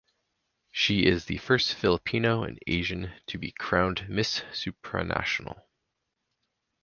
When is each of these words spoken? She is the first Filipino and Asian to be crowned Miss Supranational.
She 0.71 1.05
is 1.05 1.25
the 1.25 1.37
first 1.37 1.75
Filipino 1.75 2.41
and 2.41 2.57
Asian 2.65 3.11
to 3.27 3.37
be 3.37 3.51
crowned 3.51 4.09
Miss 4.09 4.39
Supranational. 4.51 5.61